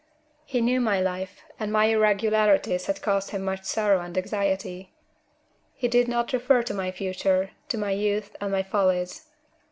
[0.45, 4.95] He knew my life, and my irregularities had caused him much sorrow and anxiety.
[5.75, 9.29] He did not refer to my future, to my youth and my follies.